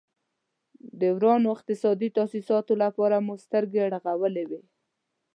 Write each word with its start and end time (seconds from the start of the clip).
د 0.99 1.01
ورانو 1.17 1.47
اقتصادي 1.55 2.09
تاسیساتو 2.17 2.73
لپاره 2.83 3.15
مو 3.25 3.33
سترګې 3.45 3.79
غړولې 4.03 4.43
وې. 4.49 4.61